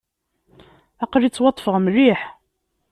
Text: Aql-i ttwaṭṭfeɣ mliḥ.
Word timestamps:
Aql-i 1.03 1.29
ttwaṭṭfeɣ 1.29 1.75
mliḥ. 1.85 2.19